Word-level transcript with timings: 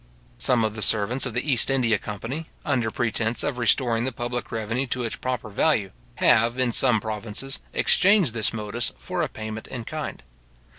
Some 0.39 0.63
of 0.65 0.73
the 0.73 0.81
servants 0.81 1.27
of 1.27 1.35
the 1.35 1.47
East 1.47 1.69
India 1.69 1.99
company, 1.99 2.49
under 2.65 2.89
pretence 2.89 3.43
of 3.43 3.59
restoring 3.59 4.03
the 4.03 4.11
public 4.11 4.51
revenue 4.51 4.87
to 4.87 5.03
its 5.03 5.15
proper 5.15 5.47
value, 5.47 5.91
have, 6.15 6.57
in 6.57 6.71
some 6.71 6.99
provinces, 6.99 7.59
exchanged 7.71 8.33
this 8.33 8.51
modus 8.51 8.93
for 8.97 9.21
a 9.21 9.29
payment 9.29 9.67
in 9.67 9.85
kind. 9.85 10.23